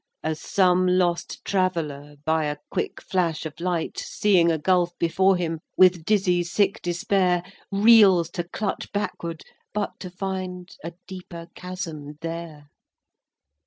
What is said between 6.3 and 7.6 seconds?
sick despair,